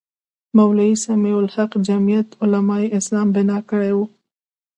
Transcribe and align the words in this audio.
مولوي 0.57 0.93
سمیع 1.05 1.35
الحق 1.41 1.71
جمیعت 1.87 2.29
علمای 2.41 2.85
اسلام 2.97 3.27
بنا 3.35 3.59
کړې 3.69 3.91
وې. 3.95 4.05